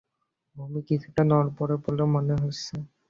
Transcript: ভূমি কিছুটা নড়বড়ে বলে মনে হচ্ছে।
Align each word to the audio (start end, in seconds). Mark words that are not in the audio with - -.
ভূমি 0.55 0.81
কিছুটা 0.89 1.21
নড়বড়ে 1.25 1.75
বলে 1.83 2.03
মনে 2.13 2.33
হচ্ছে। 2.41 2.73